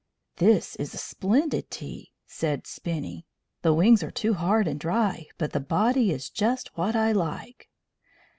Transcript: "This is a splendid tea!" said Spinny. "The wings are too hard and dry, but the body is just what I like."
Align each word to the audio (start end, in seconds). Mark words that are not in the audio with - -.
"This 0.37 0.75
is 0.77 0.95
a 0.95 0.97
splendid 0.97 1.69
tea!" 1.69 2.11
said 2.25 2.65
Spinny. 2.65 3.27
"The 3.61 3.71
wings 3.71 4.01
are 4.01 4.09
too 4.09 4.33
hard 4.33 4.67
and 4.67 4.79
dry, 4.79 5.27
but 5.37 5.51
the 5.51 5.59
body 5.59 6.09
is 6.09 6.31
just 6.31 6.75
what 6.75 6.95
I 6.95 7.11
like." 7.11 7.69